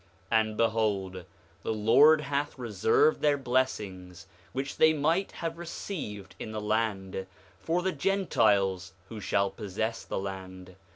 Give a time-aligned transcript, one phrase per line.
[0.31, 1.25] 5:19 And behold,
[1.61, 7.27] the Lord hath reserved their blessings, which they might have received in the land,
[7.59, 10.75] for the Gentiles who shall possess the land.